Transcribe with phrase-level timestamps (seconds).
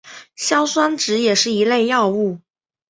[0.35, 2.39] 硝酸酯也是一类药物。